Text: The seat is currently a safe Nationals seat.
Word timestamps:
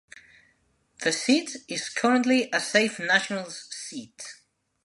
The 1.03 1.11
seat 1.11 1.57
is 1.67 1.87
currently 1.89 2.49
a 2.51 2.59
safe 2.59 2.97
Nationals 2.99 3.65
seat. 3.71 4.23